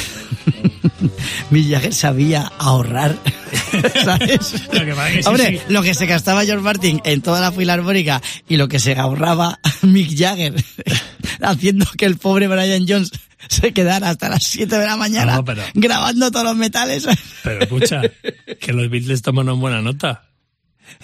Mick 1.51 1.69
Jagger 1.71 1.93
sabía 1.95 2.51
ahorrar. 2.59 3.17
¿Sabes? 4.05 4.55
Lo 4.73 4.85
que 4.85 4.93
pasa 4.95 5.09
es 5.11 5.17
que 5.17 5.23
sí, 5.23 5.29
Hombre, 5.29 5.47
sí. 5.59 5.61
lo 5.69 5.83
que 5.83 5.95
se 5.95 6.07
gastaba 6.07 6.45
George 6.45 6.63
Martin 6.65 7.01
en 7.05 7.21
toda 7.23 7.41
la 7.41 7.53
filarmónica 7.53 8.21
y 8.49 8.57
lo 8.57 8.67
que 8.69 8.79
se 8.79 8.95
ahorraba 8.97 9.59
Mick 9.83 10.17
Jagger 10.17 10.55
haciendo 11.43 11.87
que 11.97 12.07
el 12.07 12.17
pobre 12.17 12.49
Brian 12.49 12.87
Jones 12.89 13.11
se 13.49 13.73
quedara 13.73 14.11
hasta 14.11 14.29
las 14.29 14.45
7 14.45 14.79
de 14.79 14.87
la 14.87 14.97
mañana 14.97 15.37
No, 15.37 15.45
pero- 15.45 15.63
grabando 15.75 16.31
todos 16.31 16.45
los 16.45 16.57
metales. 16.57 17.07
Pero 17.45 17.61
escucha, 17.63 18.03
que 18.61 18.73
los 18.73 18.89
Beatles 18.91 19.23
toman 19.23 19.49
una 19.49 19.53
buena 19.61 19.81
nota. 19.83 20.25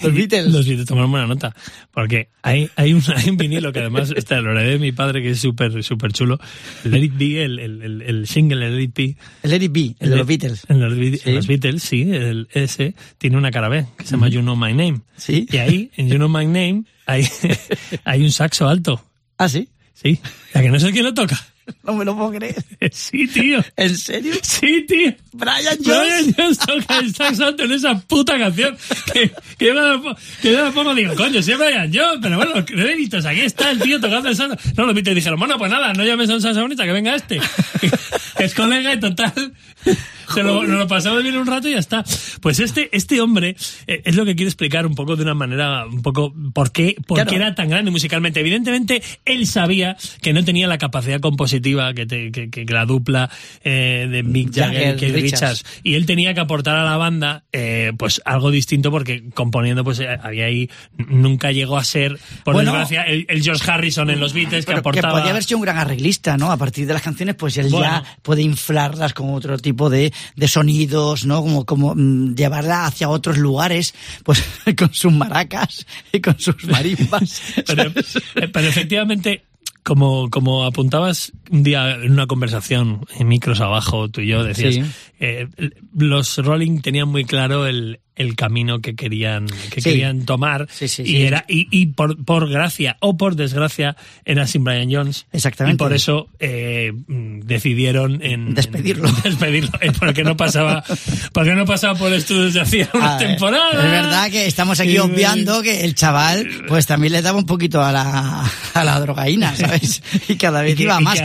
Los 0.02 0.14
Beatles. 0.14 0.46
Los 0.50 0.66
Beatles 0.66 0.86
tomaron 0.86 1.10
buena 1.10 1.26
nota. 1.26 1.54
Porque 1.92 2.30
hay, 2.42 2.70
hay, 2.74 2.94
un, 2.94 3.02
hay 3.14 3.28
un 3.28 3.36
vinilo 3.36 3.70
que 3.70 3.80
además 3.80 4.12
está 4.16 4.40
lo 4.40 4.52
heredé 4.52 4.70
de 4.72 4.78
mi 4.78 4.92
padre, 4.92 5.20
que 5.22 5.30
es 5.32 5.40
súper 5.40 5.84
súper 5.84 6.10
chulo. 6.12 6.40
El 6.86 6.92
Let 6.92 7.02
It 7.04 7.12
Be, 7.18 7.44
el, 7.44 7.58
el, 7.58 7.82
el, 7.82 8.02
el 8.02 8.26
single, 8.26 8.66
el 8.66 8.76
Let 8.76 8.82
It 8.82 8.94
Be. 8.96 9.16
El 9.42 9.50
Let 9.50 9.62
It 9.62 9.72
Be, 9.72 9.94
el 10.00 10.10
de 10.10 10.16
los 10.16 10.26
Beatles. 10.26 10.62
En 10.70 10.80
los, 10.80 10.94
Sí. 11.22 11.32
los 11.32 11.46
Beatles, 11.46 11.82
sí, 11.82 12.00
el 12.10 12.48
ese 12.52 12.94
tiene 13.18 13.36
una 13.36 13.50
cara 13.50 13.68
B 13.68 13.84
que 13.98 14.04
se 14.04 14.12
llama 14.12 14.28
You 14.28 14.40
Know 14.40 14.56
My 14.56 14.72
Name. 14.72 15.02
Sí. 15.18 15.46
Y 15.52 15.56
ahí, 15.58 15.90
en 15.96 16.08
You 16.08 16.16
Know 16.16 16.30
My 16.30 16.46
Name, 16.46 16.84
hay, 17.04 17.28
hay 18.04 18.22
un 18.24 18.32
saxo 18.32 18.66
alto. 18.66 19.04
Ah, 19.36 19.50
sí. 19.50 19.68
Sí. 19.92 20.18
La 20.54 20.62
que 20.62 20.70
no 20.70 20.80
sé 20.80 20.92
quién 20.92 21.04
lo 21.04 21.12
toca. 21.12 21.38
No 21.84 21.94
me 21.94 22.04
lo 22.04 22.16
puedo 22.16 22.32
creer. 22.32 22.56
Sí, 22.92 23.26
tío. 23.26 23.60
¿En 23.76 23.96
serio? 23.96 24.34
Sí, 24.42 24.84
tío. 24.86 25.12
Brian 25.36 25.76
Brian 25.78 25.78
Jones. 25.84 26.34
Jones 26.36 26.58
toca 26.58 26.98
el 26.98 27.14
saxo 27.14 27.46
alto 27.46 27.64
en 27.64 27.72
esa 27.72 27.98
puta 28.00 28.38
canción. 28.38 28.76
Que, 29.12 29.30
que 29.58 29.66
yo 29.66 29.74
me 29.74 30.14
que 30.42 30.52
yo 30.52 30.72
pongo 30.72 30.92
y 30.92 30.96
digo, 30.96 31.14
coño, 31.14 31.42
sí 31.42 31.52
es 31.52 31.58
Brian 31.58 31.90
Jones, 31.92 32.18
pero 32.22 32.36
bueno, 32.36 32.52
los 32.54 32.64
créditos, 32.64 33.24
aquí 33.26 33.40
está 33.40 33.70
el 33.70 33.78
tío 33.80 34.00
tocando 34.00 34.28
el 34.28 34.36
saxo. 34.36 34.56
No, 34.76 34.84
los 34.86 34.94
Beatles 34.94 35.14
dijeron, 35.16 35.38
bueno, 35.38 35.58
pues 35.58 35.70
nada, 35.70 35.92
no 35.92 36.04
llames 36.04 36.30
a 36.30 36.34
un 36.34 36.40
saxofonista, 36.40 36.84
que 36.84 36.92
venga 36.92 37.14
este. 37.14 37.40
Que 38.36 38.44
es 38.44 38.54
colega 38.54 38.92
y 38.94 39.00
total. 39.00 39.32
Se 40.32 40.42
lo, 40.42 40.62
nos 40.64 40.78
lo 40.78 40.88
pasamos 40.88 41.22
bien 41.22 41.36
un 41.36 41.46
rato 41.46 41.68
y 41.68 41.72
ya 41.72 41.78
está. 41.78 42.02
Pues 42.40 42.58
este, 42.58 42.88
este 42.96 43.20
hombre 43.20 43.56
eh, 43.86 44.02
es 44.04 44.16
lo 44.16 44.24
que 44.24 44.34
quiero 44.34 44.48
explicar 44.48 44.86
un 44.86 44.94
poco 44.94 45.16
de 45.16 45.22
una 45.22 45.34
manera, 45.34 45.86
un 45.86 46.00
poco, 46.02 46.34
por 46.54 46.72
qué, 46.72 46.96
por 47.06 47.16
Claro. 47.16 47.30
qué 47.30 47.36
era 47.36 47.54
tan 47.54 47.68
grande 47.68 47.90
musicalmente. 47.90 48.40
Evidentemente, 48.40 49.02
él 49.26 49.46
sabía 49.46 49.96
que 50.22 50.32
no 50.32 50.42
tenía 50.44 50.66
la 50.66 50.78
capacidad 50.78 51.20
compositiva 51.20 51.92
que, 51.92 52.06
te- 52.06 52.32
que, 52.32 52.50
que 52.50 52.64
la 52.64 52.86
dupla 52.86 53.30
eh, 53.62 54.08
de 54.10 54.22
Mick 54.22 54.54
Jagger, 54.54 54.96
Keith 54.96 55.14
Richards. 55.30 55.64
Y 55.82 55.94
él 55.94 56.06
tenía 56.06 56.34
que 56.34 56.40
aportar 56.40 56.76
a 56.76 56.84
la 56.84 56.96
banda, 56.96 57.44
eh, 57.52 57.92
pues 57.98 58.20
algo 58.24 58.50
distinto 58.50 58.90
porque 58.90 59.30
componiendo, 59.34 59.84
pues 59.84 60.00
eh, 60.00 60.08
había 60.22 60.46
ahí, 60.46 60.70
nunca 60.96 61.52
llegó 61.52 61.76
a 61.76 61.84
ser, 61.84 62.18
por 62.44 62.54
Bueno. 62.54 62.72
desgracia, 62.72 63.02
el, 63.02 63.26
el 63.28 63.42
George 63.42 63.70
Harrison 63.70 64.10
en 64.10 64.20
los 64.20 64.32
Beatles 64.32 64.64
que 64.64 64.72
Pero 64.72 64.82
que 64.82 64.88
aportaba. 64.98 65.18
podía 65.18 65.30
haber 65.30 65.44
sido 65.44 65.58
un 65.58 65.64
gran 65.64 65.78
arreglista, 65.78 66.36
¿no? 66.36 66.50
A 66.50 66.56
partir 66.56 66.86
de 66.86 66.92
las 66.92 67.02
canciones, 67.02 67.34
pues 67.34 67.56
él 67.58 67.68
Bueno. 67.70 67.86
ya 67.86 68.04
puede 68.22 68.42
inflarlas 68.42 69.14
con 69.14 69.32
otro 69.34 69.58
tipo 69.58 69.90
de, 69.90 70.12
de 70.36 70.48
sonidos, 70.48 71.26
¿no? 71.26 71.42
Como, 71.42 71.64
como 71.64 71.94
mm, 71.94 72.34
llevarla 72.34 72.86
hacia 72.86 73.08
otros 73.08 73.38
lugares, 73.38 73.94
pues 74.24 74.42
con 74.76 74.92
sus 74.92 75.12
maracas 75.12 75.86
y 76.12 76.20
con 76.20 76.38
sus 76.38 76.64
marimbas. 76.66 77.42
pero, 77.66 77.82
eh, 77.84 78.48
pero 78.52 78.68
efectivamente, 78.68 79.44
como, 79.84 80.30
como 80.30 80.64
apuntabas 80.64 81.32
un 81.50 81.62
día 81.62 81.94
en 81.94 82.10
una 82.12 82.26
conversación 82.26 83.06
en 83.18 83.28
micros 83.28 83.60
abajo, 83.60 84.08
tú 84.08 84.22
y 84.22 84.28
yo 84.28 84.42
decías, 84.42 84.74
Sí. 84.74 84.82
eh, 85.20 85.46
los 85.94 86.38
Rolling 86.38 86.80
tenían 86.80 87.08
muy 87.08 87.24
claro 87.24 87.66
el, 87.66 88.00
el 88.16 88.36
camino 88.36 88.80
que 88.80 88.94
querían, 88.94 89.46
que 89.70 89.80
Sí. 89.80 89.90
querían 89.90 90.24
tomar. 90.24 90.68
Sí, 90.70 90.88
sí, 90.88 91.02
y 91.02 91.06
sí. 91.06 91.22
era, 91.22 91.44
y, 91.48 91.66
y 91.70 91.86
por, 91.86 92.22
por 92.24 92.48
gracia 92.48 92.96
o 93.00 93.16
por 93.16 93.34
desgracia, 93.36 93.96
era 94.24 94.46
sin 94.46 94.62
Brian 94.64 94.88
Jones. 94.90 95.26
Exactamente. 95.32 95.74
Y 95.74 95.78
por 95.78 95.92
eso 95.92 96.28
eh, 96.38 96.92
decidieron 97.08 98.22
en 98.22 98.54
Despedirlo. 98.54 99.08
en 99.08 99.14
despedirlo. 99.22 99.70
eh, 99.80 99.92
Porque 99.98 100.22
no 100.24 100.36
pasaba, 100.36 100.84
porque 101.32 101.54
no 101.54 101.64
pasaba 101.64 101.98
por 101.98 102.12
estudios 102.12 102.54
de 102.54 102.60
hacía 102.60 102.88
una 102.94 103.14
A 103.14 103.18
ver, 103.18 103.28
temporada. 103.28 103.70
Es 103.84 103.90
verdad 103.90 104.30
que 104.30 104.46
estamos 104.46 104.80
aquí 104.80 104.92
Y- 104.92 104.98
obviando 104.98 105.62
que 105.62 105.84
el 105.84 105.94
chaval, 105.94 106.48
pues 106.68 106.86
también 106.86 107.12
le 107.12 107.22
daba 107.22 107.38
un 107.38 107.46
poquito 107.46 107.82
a 107.82 107.92
la, 107.92 108.44
a 108.74 108.84
la 108.84 109.00
drogaína, 109.00 109.54
¿sabes? 109.56 110.02
Y 110.28 110.36
cada 110.36 110.62
vez 110.62 110.72
Y 110.72 110.76
que- 110.76 110.82
iba 110.84 111.00
más. 111.00 111.18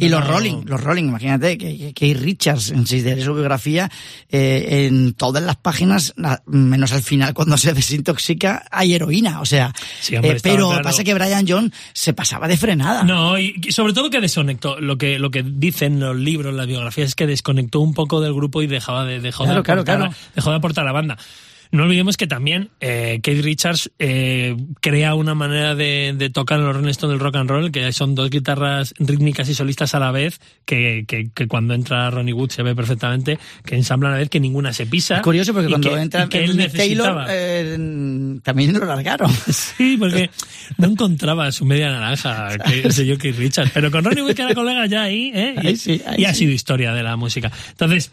Y 0.00 0.08
los 0.08 0.26
Rolling, 0.26 0.62
los 0.66 0.80
Rolling, 0.80 1.04
imagínate 1.04 1.56
que, 1.58 1.92
que, 1.92 2.14
Richards, 2.14 2.70
en 2.70 2.86
su 2.86 2.96
biografía, 3.34 3.90
eh, 4.30 4.86
en 4.88 5.12
todas 5.14 5.42
las 5.42 5.56
páginas, 5.56 6.14
menos 6.46 6.92
al 6.92 7.02
final 7.02 7.34
cuando 7.34 7.56
se 7.56 7.72
desintoxica, 7.72 8.64
hay 8.70 8.94
heroína, 8.94 9.40
o 9.40 9.46
sea. 9.46 9.72
Sí, 10.00 10.16
hombre, 10.16 10.32
eh, 10.32 10.40
pero 10.42 10.68
claro. 10.68 10.84
pasa 10.84 11.04
que 11.04 11.14
Brian 11.14 11.44
John 11.46 11.72
se 11.92 12.12
pasaba 12.12 12.48
de 12.48 12.56
frenada. 12.56 13.02
No, 13.04 13.38
y 13.38 13.54
sobre 13.70 13.92
todo 13.92 14.10
que 14.10 14.20
desconectó. 14.20 14.80
Lo 14.80 14.98
que, 14.98 15.18
lo 15.18 15.30
que 15.30 15.42
dicen 15.42 16.00
los 16.00 16.16
libros, 16.16 16.54
las 16.54 16.66
biografías, 16.66 17.08
es 17.08 17.14
que 17.14 17.26
desconectó 17.26 17.80
un 17.80 17.94
poco 17.94 18.20
del 18.20 18.34
grupo 18.34 18.62
y 18.62 18.66
dejaba 18.66 19.04
de, 19.04 19.20
dejó 19.20 19.44
Claro, 19.44 19.62
de, 19.62 19.72
aportar, 19.72 19.98
claro. 19.98 20.14
dejó 20.34 20.50
de 20.50 20.56
aportar 20.56 20.84
a 20.84 20.86
la 20.86 20.92
banda. 20.92 21.18
No 21.72 21.84
olvidemos 21.84 22.18
que 22.18 22.26
también 22.26 22.68
eh, 22.80 23.20
Keith 23.22 23.42
Richards 23.42 23.90
eh, 23.98 24.54
crea 24.80 25.14
una 25.14 25.34
manera 25.34 25.74
de, 25.74 26.14
de 26.16 26.28
tocar 26.28 26.60
los 26.60 26.74
Rolling 26.76 26.90
Stones 26.90 27.14
del 27.14 27.20
rock 27.20 27.36
and 27.36 27.48
roll, 27.50 27.72
que 27.72 27.90
son 27.92 28.14
dos 28.14 28.28
guitarras 28.28 28.92
rítmicas 28.98 29.48
y 29.48 29.54
solistas 29.54 29.94
a 29.94 29.98
la 29.98 30.12
vez, 30.12 30.38
que, 30.66 31.04
que, 31.08 31.30
que 31.34 31.48
cuando 31.48 31.72
entra 31.72 32.10
Ronnie 32.10 32.34
Wood 32.34 32.50
se 32.50 32.62
ve 32.62 32.74
perfectamente, 32.74 33.38
que 33.64 33.74
ensamblan 33.74 34.12
a 34.12 34.14
la 34.16 34.18
vez, 34.20 34.28
que 34.28 34.38
ninguna 34.38 34.74
se 34.74 34.84
pisa. 34.84 35.16
Es 35.16 35.22
curioso 35.22 35.54
porque 35.54 35.70
cuando 35.70 35.88
que- 35.90 35.96
entra 36.00 36.28
que 36.28 36.44
él 36.44 36.70
Taylor, 36.72 37.24
eh, 37.30 38.38
también 38.42 38.74
lo 38.74 38.84
largaron. 38.84 39.30
Sí, 39.52 39.96
porque 39.98 40.28
no 40.76 40.88
encontraba 40.88 41.50
su 41.52 41.64
media 41.64 41.90
naranja, 41.90 42.58
que 42.66 42.82
el 42.82 42.92
señor 42.92 43.16
Keith 43.16 43.38
Richards. 43.38 43.70
Pero 43.72 43.90
con 43.90 44.04
Ronnie 44.04 44.22
Wood, 44.22 44.34
que 44.34 44.42
era 44.42 44.54
colega 44.54 44.84
ya 44.86 45.04
ahí, 45.04 45.32
¿eh? 45.34 45.54
Y, 45.62 45.66
Ahí 45.68 45.76
sí, 45.76 46.02
ahí 46.06 46.20
y 46.20 46.24
ha 46.26 46.34
sido 46.34 46.52
historia 46.52 46.92
de 46.92 47.02
la 47.02 47.16
música. 47.16 47.50
Entonces, 47.70 48.10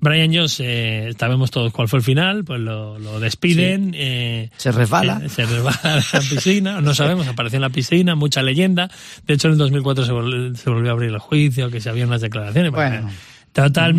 Brian 0.00 0.32
Jones, 0.32 0.60
eh, 0.60 1.12
sabemos 1.18 1.50
todos 1.50 1.72
cuál 1.72 1.88
fue 1.88 1.98
el 1.98 2.04
final, 2.04 2.44
pues 2.44 2.60
lo, 2.60 2.98
lo 2.98 3.18
despiden. 3.20 3.92
eh, 3.96 4.50
Se 4.56 4.70
resbala. 4.72 5.20
eh, 5.24 5.28
se 5.28 5.44
resbala 5.44 5.78
a 5.82 5.96
la 5.96 6.20
piscina, 6.20 6.80
no 6.80 6.94
sabemos, 6.94 7.26
apareció 7.26 7.56
en 7.56 7.62
la 7.62 7.70
piscina, 7.70 8.14
mucha 8.14 8.42
leyenda. 8.42 8.90
De 9.26 9.34
hecho, 9.34 9.48
en 9.48 9.52
el 9.52 9.58
2004 9.58 10.04
se, 10.04 10.12
vol- 10.12 10.54
se 10.54 10.70
volvió 10.70 10.90
a 10.90 10.92
abrir 10.92 11.10
el 11.10 11.18
juicio, 11.18 11.70
que 11.70 11.80
se 11.80 11.88
había 11.90 12.06
unas 12.06 12.20
declaraciones. 12.20 12.70
Bueno. 12.72 13.10
Total, 13.52 13.96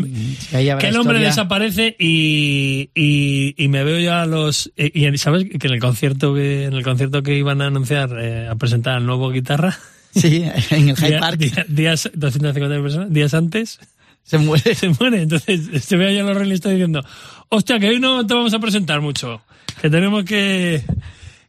ahí 0.53 0.69
habrá 0.69 0.79
que 0.81 0.87
el 0.87 0.95
hombre 0.95 1.15
historia. 1.17 1.27
desaparece 1.29 1.95
y, 1.99 2.91
y, 2.95 3.55
y 3.57 3.67
me 3.67 3.83
veo 3.83 3.99
ya 3.99 4.21
a 4.21 4.25
los 4.25 4.71
y, 4.77 5.05
y 5.05 5.17
sabes 5.17 5.45
que 5.59 5.67
en 5.67 5.73
el 5.73 5.79
concierto 5.81 6.33
que 6.33 6.65
en 6.65 6.73
el 6.73 6.83
concierto 6.83 7.23
que 7.23 7.35
iban 7.35 7.61
a 7.61 7.65
anunciar 7.67 8.11
eh, 8.21 8.47
a 8.47 8.55
presentar 8.55 8.93
al 8.95 9.05
nuevo 9.05 9.31
guitarra 9.31 9.77
Sí, 10.15 10.43
en 10.69 10.89
el 10.89 10.95
Hyde 10.95 11.17
Park 11.19 11.37
día- 11.39 11.65
días 11.67 12.09
250 12.13 12.81
personas 12.81 13.11
días 13.11 13.33
antes 13.33 13.79
se 14.29 14.37
muere. 14.37 14.75
se 14.81 14.89
muere 14.89 15.21
entonces 15.23 15.83
se 15.83 15.97
ve 15.97 16.13
ya 16.15 16.21
a 16.21 16.23
los 16.33 16.37
Stones 16.51 16.77
diciendo 16.77 17.03
hostia 17.49 17.79
que 17.79 17.89
hoy 17.89 17.99
no 17.99 18.25
te 18.27 18.33
vamos 18.33 18.53
a 18.53 18.59
presentar 18.59 19.01
mucho 19.01 19.41
que 19.81 19.89
tenemos 19.89 20.23
que 20.23 20.83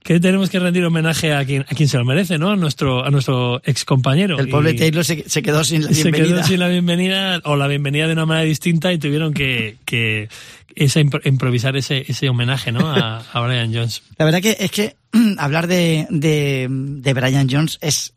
que 0.03 0.19
tenemos 0.19 0.49
que 0.49 0.59
rendir 0.59 0.83
homenaje 0.85 1.35
a 1.35 1.45
quien 1.45 1.63
a 1.63 1.75
quien 1.75 1.87
se 1.89 1.99
lo 1.99 2.05
merece 2.07 2.39
no 2.39 2.51
a 2.51 2.57
nuestro 2.57 3.05
a 3.05 3.11
nuestro 3.11 3.61
ex 3.65 3.85
compañero 3.85 4.39
El 4.39 4.49
pobre 4.49 4.73
Taylor 4.75 5.05
se, 5.05 5.29
se 5.29 5.43
quedó 5.43 5.63
sin 5.63 5.83
la 5.83 5.89
se 5.89 6.05
bienvenida. 6.05 6.37
quedó 6.37 6.47
sin 6.47 6.59
la 6.61 6.69
bienvenida 6.69 7.41
o 7.45 7.57
la 7.57 7.67
bienvenida 7.69 8.07
de 8.07 8.15
una 8.15 8.25
manera 8.27 8.47
distinta 8.47 8.93
y 8.95 8.99
tuvieron 8.99 9.35
que, 9.35 9.77
que 9.85 10.29
esa 10.75 11.01
impro- 11.01 11.21
improvisar 11.27 11.77
ese, 11.77 12.05
ese 12.09 12.29
homenaje 12.31 12.73
¿no? 12.73 12.89
a, 12.89 13.19
a 13.33 13.41
Brian 13.43 13.75
Jones. 13.75 14.03
La 14.19 14.25
verdad 14.25 14.41
que 14.41 14.57
es 14.59 14.71
que 14.71 14.95
hablar 15.39 15.67
de, 15.67 16.07
de, 16.09 16.67
de 16.71 17.13
Brian 17.13 17.49
Jones 17.51 17.77
es 17.83 18.15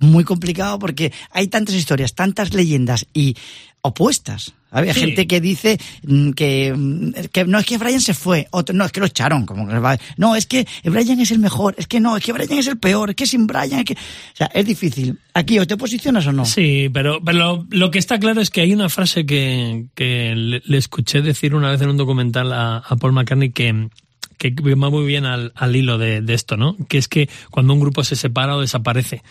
muy 0.00 0.24
complicado 0.24 0.78
porque 0.78 1.12
hay 1.30 1.46
tantas 1.48 1.74
historias, 1.76 2.14
tantas 2.14 2.52
leyendas 2.52 3.06
y 3.14 3.36
opuestas. 3.84 4.54
Había 4.70 4.92
Sí. 4.94 5.00
gente 5.00 5.26
que 5.28 5.40
dice 5.40 5.78
mm, 6.02 6.30
que, 6.30 6.74
mm, 6.74 7.12
que 7.30 7.44
no 7.44 7.58
es 7.58 7.66
que 7.66 7.78
Brian 7.78 8.00
se 8.00 8.14
fue, 8.14 8.48
otro 8.50 8.74
no 8.74 8.84
es 8.84 8.90
que 8.90 8.98
lo 8.98 9.06
echaron, 9.06 9.44
como 9.46 9.68
que 9.68 9.74
no 10.16 10.34
es 10.34 10.46
que 10.46 10.66
Brian 10.82 11.20
es 11.20 11.30
el 11.30 11.38
mejor, 11.38 11.74
es 11.78 11.86
que 11.86 12.00
no, 12.00 12.16
es 12.16 12.24
que 12.24 12.32
Brian 12.32 12.58
es 12.58 12.66
el 12.66 12.78
peor, 12.78 13.10
es 13.10 13.16
que 13.16 13.26
sin 13.26 13.46
Brian, 13.46 13.80
es 13.80 13.84
que, 13.84 13.92
o 13.92 14.36
sea, 14.36 14.46
es 14.52 14.66
difícil. 14.66 15.18
Aquí 15.34 15.58
o 15.58 15.66
te 15.66 15.76
posicionas 15.76 16.26
o 16.26 16.32
no. 16.32 16.44
Sí, 16.46 16.88
pero, 16.92 17.22
pero 17.22 17.38
lo, 17.38 17.66
lo 17.70 17.90
que 17.90 17.98
está 18.00 18.18
claro 18.18 18.40
es 18.40 18.50
que 18.50 18.62
hay 18.62 18.72
una 18.72 18.88
frase 18.88 19.26
que, 19.26 19.84
que 19.94 20.34
le, 20.34 20.62
le 20.64 20.78
escuché 20.78 21.20
decir 21.22 21.54
una 21.54 21.70
vez 21.70 21.80
en 21.82 21.90
un 21.90 21.96
documental 21.98 22.52
a, 22.52 22.78
a 22.78 22.96
Paul 22.96 23.12
McCartney 23.12 23.50
que, 23.50 23.90
que 24.38 24.50
va 24.74 24.90
muy 24.90 25.06
bien 25.06 25.24
al, 25.26 25.52
al 25.54 25.76
hilo 25.76 25.98
de, 25.98 26.20
de 26.20 26.34
esto, 26.34 26.56
¿no? 26.56 26.76
Que 26.88 26.98
es 26.98 27.06
que 27.06 27.28
cuando 27.50 27.74
un 27.74 27.80
grupo 27.80 28.02
se 28.02 28.16
separa 28.16 28.56
o 28.56 28.60
desaparece, 28.60 29.22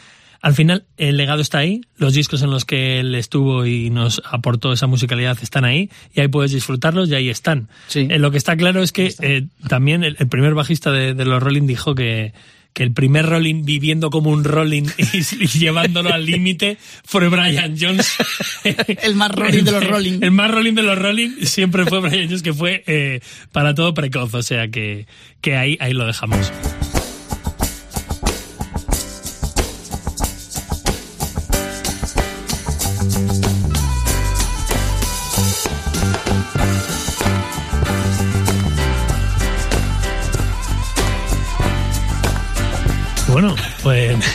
al 0.44 0.54
final 0.54 0.84
el 0.98 1.16
legado 1.16 1.42
está 1.42 1.60
ahí, 1.60 1.82
los 1.96 2.14
discos 2.14 2.42
en 2.44 2.52
los 2.52 2.66
que 2.66 3.00
él 3.00 3.16
estuvo 3.16 3.66
y 3.66 3.90
nos 3.90 4.22
aportó 4.26 4.74
esa 4.74 4.88
musicalidad 4.88 5.38
están 5.42 5.64
ahí 5.64 5.90
y 6.14 6.20
ahí 6.20 6.28
puedes 6.28 6.52
disfrutarlos 6.52 7.10
y 7.10 7.16
ahí 7.16 7.30
están. 7.30 7.70
Sí. 7.88 8.08
Eh, 8.10 8.20
lo 8.20 8.30
que 8.30 8.38
está 8.38 8.58
claro 8.58 8.84
es 8.84 8.92
que 8.92 9.16
eh, 9.22 9.48
también 9.70 10.04
el, 10.04 10.18
el 10.20 10.28
primer 10.28 10.54
bajista 10.54 10.92
de, 10.92 11.14
de 11.14 11.26
los 11.26 11.42
Rolling 11.42 11.66
dijo 11.66 11.96
que 11.96 12.34
que 12.74 12.84
el 12.84 12.92
primer 12.92 13.28
Rolling 13.28 13.64
viviendo 13.64 14.10
como 14.10 14.32
un 14.32 14.44
Rolling 14.44 14.84
y, 14.98 15.18
y 15.18 15.48
llevándolo 15.48 16.12
al 16.12 16.26
límite 16.26 16.78
fue 17.06 17.30
Brian 17.30 17.76
Jones. 17.80 18.16
El 19.04 19.16
más 19.16 19.32
Rolling 19.32 19.64
de 19.64 19.72
los 19.72 19.88
Rolling. 19.88 20.20
El 20.22 20.32
más 20.32 20.52
Rolling 20.52 20.74
de 20.74 20.84
los 20.84 20.98
Rolling 20.98 21.30
siempre 21.44 21.86
fue 21.86 22.00
Brian 22.00 22.26
Jones, 22.26 22.42
que 22.42 22.54
fue 22.54 22.84
eh, 22.88 23.20
para 23.52 23.76
todo 23.76 23.94
precoz. 23.94 24.34
O 24.34 24.42
sea 24.42 24.70
que, 24.70 25.06
que 25.40 25.56
ahí, 25.56 25.78
ahí 25.80 25.94
lo 25.94 26.06
dejamos. 26.08 26.52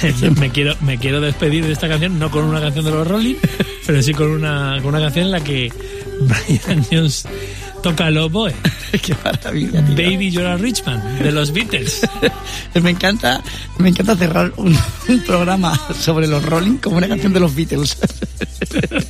me 0.40 0.50
quiero, 0.50 0.74
me 0.80 0.98
quiero 0.98 1.20
despedir 1.20 1.66
de 1.66 1.72
esta 1.72 1.88
canción, 1.88 2.18
no 2.18 2.30
con 2.30 2.44
una 2.44 2.60
canción 2.60 2.84
de 2.84 2.90
los 2.90 3.06
Rolling, 3.06 3.36
pero 3.86 4.02
sí 4.02 4.12
con 4.12 4.28
una, 4.30 4.78
con 4.82 4.94
una 4.94 5.00
canción 5.00 5.26
en 5.26 5.32
la 5.32 5.40
que 5.40 5.72
Brian 6.20 6.84
Jones 6.90 7.24
toca 7.82 8.08
el 8.08 8.18
oboe. 8.18 8.54
Qué 9.02 9.14
maravilla, 9.24 9.84
tío. 9.84 9.94
Baby 9.94 10.30
You're 10.30 10.48
a 10.48 10.56
Rich 10.56 10.84
Man, 10.84 11.18
de 11.22 11.32
los 11.32 11.52
Beatles. 11.52 12.00
Me 12.82 12.90
encanta, 12.90 13.42
me 13.78 13.88
encanta 13.88 14.14
cerrar 14.16 14.52
un, 14.56 14.76
un 15.08 15.20
programa 15.24 15.78
sobre 15.98 16.26
los 16.28 16.44
Rolling 16.44 16.76
como 16.76 16.96
una 16.96 17.08
canción 17.08 17.32
de 17.32 17.40
los 17.40 17.54
Beatles. 17.54 17.96
Pues 18.68 19.06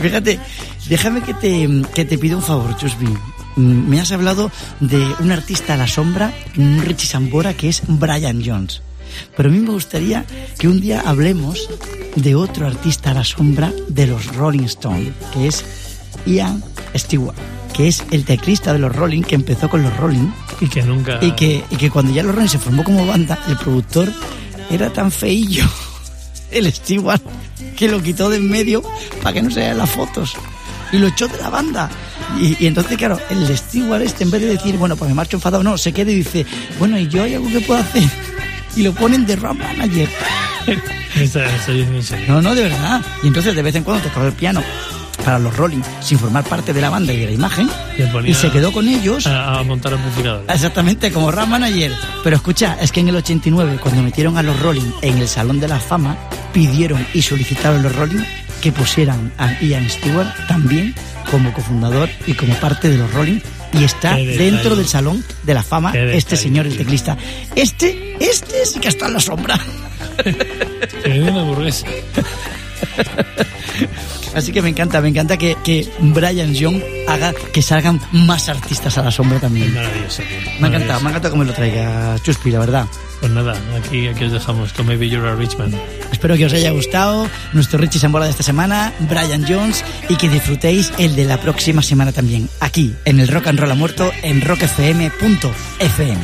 fíjate, 0.00 0.38
déjame 0.88 1.22
que 1.22 1.34
te, 1.34 1.68
que 1.94 2.04
te 2.04 2.16
pido 2.18 2.38
un 2.38 2.42
favor, 2.42 2.74
Chusby. 2.78 3.06
Mm, 3.56 3.88
Me 3.88 4.00
has 4.00 4.12
hablado 4.12 4.50
de 4.80 4.96
un 5.20 5.30
artista 5.30 5.74
a 5.74 5.76
la 5.76 5.86
sombra, 5.86 6.32
un 6.56 6.80
Richie 6.82 7.06
Sambora, 7.06 7.54
que 7.54 7.68
es 7.68 7.82
Brian 7.86 8.42
Jones. 8.44 8.80
Pero 9.36 9.48
a 9.48 9.52
mí 9.52 9.58
me 9.58 9.70
gustaría 9.70 10.24
que 10.58 10.68
un 10.68 10.80
día 10.80 11.02
hablemos 11.04 11.68
de 12.16 12.34
otro 12.34 12.66
artista 12.66 13.10
a 13.10 13.14
la 13.14 13.24
sombra 13.24 13.72
de 13.88 14.06
los 14.06 14.34
Rolling 14.34 14.64
Stones, 14.64 15.12
que 15.32 15.46
es 15.46 15.64
Ian 16.26 16.62
Stewart, 16.94 17.36
que 17.72 17.88
es 17.88 18.04
el 18.10 18.24
teclista 18.24 18.72
de 18.72 18.78
los 18.78 18.94
Rolling, 18.94 19.22
que 19.22 19.34
empezó 19.34 19.68
con 19.68 19.82
los 19.82 19.96
Rolling 19.96 20.28
Y 20.60 20.68
que 20.68 20.82
nunca... 20.82 21.18
y 21.20 21.32
que, 21.32 21.64
y 21.70 21.76
que 21.76 21.90
cuando 21.90 22.12
ya 22.12 22.22
los 22.22 22.34
Rolling 22.34 22.48
se 22.48 22.58
formó 22.58 22.84
como 22.84 23.06
banda, 23.06 23.38
el 23.48 23.56
productor 23.56 24.12
era 24.70 24.92
tan 24.92 25.10
feillo, 25.10 25.64
el 26.50 26.72
Stewart, 26.72 27.22
que 27.76 27.88
lo 27.88 28.02
quitó 28.02 28.30
de 28.30 28.36
en 28.36 28.50
medio 28.50 28.82
para 29.22 29.34
que 29.34 29.42
no 29.42 29.50
se 29.50 29.60
vean 29.60 29.78
las 29.78 29.90
fotos. 29.90 30.34
Y 30.92 30.98
lo 30.98 31.06
echó 31.06 31.26
de 31.26 31.38
la 31.38 31.48
banda. 31.48 31.90
Y, 32.38 32.62
y 32.62 32.66
entonces, 32.66 32.98
claro, 32.98 33.18
el 33.30 33.56
Stewart 33.56 34.02
este, 34.02 34.24
en 34.24 34.30
vez 34.30 34.42
de 34.42 34.48
decir, 34.48 34.76
bueno, 34.76 34.94
pues 34.96 35.08
me 35.08 35.14
marcho 35.14 35.38
enfadado, 35.38 35.62
no, 35.62 35.78
se 35.78 35.92
queda 35.92 36.10
y 36.10 36.16
dice, 36.16 36.44
bueno, 36.78 36.98
¿y 36.98 37.08
yo 37.08 37.22
hay 37.22 37.34
algo 37.34 37.48
que 37.48 37.60
puedo 37.60 37.80
hacer? 37.80 38.02
Y 38.76 38.82
lo 38.82 38.92
ponen 38.92 39.26
de 39.26 39.36
rock 39.36 39.58
manager. 39.58 40.08
No, 42.28 42.40
no, 42.40 42.54
de 42.54 42.62
verdad. 42.62 43.02
Y 43.22 43.26
entonces 43.28 43.54
de 43.54 43.62
vez 43.62 43.74
en 43.74 43.84
cuando 43.84 44.02
tocaba 44.04 44.26
el 44.26 44.32
piano 44.32 44.62
para 45.24 45.38
los 45.38 45.56
Rolling, 45.56 45.82
sin 46.00 46.18
formar 46.18 46.44
parte 46.44 46.72
de 46.72 46.80
la 46.80 46.90
banda 46.90 47.12
y 47.12 47.18
de 47.18 47.26
la 47.26 47.32
imagen. 47.32 47.68
Ponía 48.12 48.30
Y 48.30 48.34
se 48.34 48.50
quedó 48.50 48.72
con 48.72 48.88
ellos. 48.88 49.26
A, 49.26 49.58
a 49.58 49.62
montar 49.62 49.94
amplificadores. 49.94 50.48
Exactamente, 50.52 51.12
como 51.12 51.30
Ram 51.30 51.50
Manager. 51.50 51.92
Pero 52.24 52.36
escucha, 52.36 52.76
es 52.80 52.90
que 52.90 53.00
en 53.00 53.08
el 53.08 53.16
89, 53.16 53.78
cuando 53.80 54.02
metieron 54.02 54.36
a 54.36 54.42
los 54.42 54.58
Rolling 54.60 54.90
en 55.02 55.18
el 55.18 55.28
Salón 55.28 55.60
de 55.60 55.68
la 55.68 55.78
Fama, 55.78 56.16
pidieron 56.52 57.06
y 57.14 57.22
solicitaron 57.22 57.82
los 57.82 57.94
Rolling 57.94 58.22
que 58.60 58.72
pusieran 58.72 59.32
a 59.38 59.60
Ian 59.60 59.88
Stewart 59.90 60.28
también 60.46 60.94
como 61.32 61.52
cofundador 61.54 62.10
y 62.26 62.34
como 62.34 62.54
parte 62.56 62.90
de 62.90 62.98
los 62.98 63.10
Rolling. 63.12 63.40
Y 63.72 63.84
está 63.84 64.14
dentro 64.14 64.76
del 64.76 64.86
Salón 64.86 65.24
de 65.42 65.54
la 65.54 65.62
Fama 65.62 65.92
este 65.94 66.36
señor, 66.36 66.66
el 66.66 66.76
teclista. 66.76 67.16
Este, 67.56 68.18
este 68.20 68.66
sí 68.66 68.78
que 68.78 68.88
está 68.88 69.06
en 69.06 69.14
la 69.14 69.20
sombra. 69.20 69.58
Una 71.06 71.40
hamburguesa. 71.40 71.86
Así 74.34 74.52
que 74.52 74.60
me 74.60 74.68
encanta, 74.68 75.00
me 75.00 75.08
encanta 75.08 75.38
que, 75.38 75.56
que 75.64 75.88
Brian 76.00 76.52
Young 76.54 76.82
haga 77.08 77.32
que 77.52 77.62
salgan 77.62 77.98
más 78.12 78.50
artistas 78.50 78.98
a 78.98 79.02
la 79.02 79.10
sombra 79.10 79.40
también. 79.40 79.72
Maravilloso. 79.72 80.22
tío. 80.22 80.28
Me 80.60 80.68
Maravilloso. 80.68 81.00
me 81.00 81.20
que 81.30 81.36
me 81.36 81.44
lo 81.46 81.54
traiga 81.54 82.16
Chuspi, 82.22 82.50
la 82.50 82.58
verdad. 82.58 82.86
Pues 83.22 83.32
nada, 83.34 83.54
aquí, 83.78 84.08
aquí 84.08 84.24
os 84.24 84.32
dejamos 84.32 84.72
con 84.72 84.84
Maybe 84.84 85.08
You're 85.08 85.28
a. 85.28 85.36
Espero 86.10 86.36
que 86.36 86.44
os 86.44 86.52
haya 86.52 86.72
gustado 86.72 87.28
nuestro 87.52 87.78
Richie 87.78 88.00
Sambola 88.00 88.24
de 88.24 88.32
esta 88.32 88.42
semana, 88.42 88.92
Brian 88.98 89.44
Jones, 89.48 89.84
y 90.08 90.16
que 90.16 90.28
disfrutéis 90.28 90.92
el 90.98 91.14
de 91.14 91.24
la 91.24 91.38
próxima 91.38 91.82
semana 91.82 92.10
también, 92.10 92.48
aquí, 92.58 92.96
en 93.04 93.20
el 93.20 93.28
Rock 93.28 93.46
and 93.46 93.60
Roll 93.60 93.70
ha 93.70 93.76
muerto, 93.76 94.10
en 94.24 94.40
rockfm.fm. 94.40 96.22